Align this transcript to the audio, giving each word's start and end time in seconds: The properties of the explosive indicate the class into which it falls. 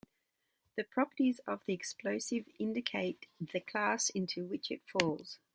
The 0.77 0.83
properties 0.83 1.41
of 1.45 1.63
the 1.67 1.73
explosive 1.75 2.47
indicate 2.57 3.27
the 3.39 3.59
class 3.59 4.09
into 4.09 4.43
which 4.47 4.71
it 4.71 4.81
falls. 4.83 5.37